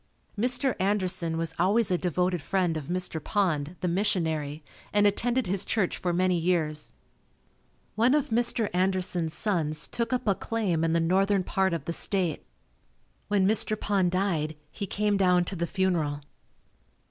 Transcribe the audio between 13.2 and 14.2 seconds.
When Mr. Pond